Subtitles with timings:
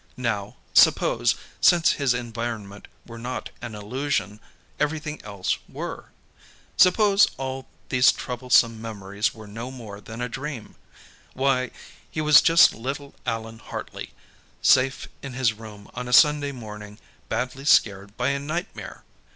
[0.17, 4.39] Now, suppose, since his environment were not an illusion,
[4.79, 6.05] everything else were?
[6.75, 10.73] Suppose all these troublesome memories were no more than a dream?
[11.35, 11.69] Why,
[12.09, 14.11] he was just little Allan Hartley,
[14.63, 16.97] safe in his room on a Sunday morning,
[17.29, 19.03] badly scared by a nightmare!